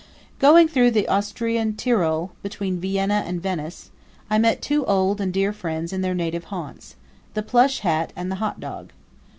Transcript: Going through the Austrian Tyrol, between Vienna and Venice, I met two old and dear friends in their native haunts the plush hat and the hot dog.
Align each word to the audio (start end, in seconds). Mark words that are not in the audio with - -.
Going 0.39 0.67
through 0.67 0.89
the 0.89 1.07
Austrian 1.07 1.75
Tyrol, 1.75 2.31
between 2.41 2.79
Vienna 2.79 3.23
and 3.27 3.39
Venice, 3.39 3.91
I 4.31 4.39
met 4.39 4.59
two 4.59 4.83
old 4.87 5.21
and 5.21 5.31
dear 5.31 5.53
friends 5.53 5.93
in 5.93 6.01
their 6.01 6.15
native 6.15 6.45
haunts 6.45 6.95
the 7.35 7.43
plush 7.43 7.81
hat 7.81 8.11
and 8.15 8.31
the 8.31 8.37
hot 8.41 8.59
dog. 8.59 8.93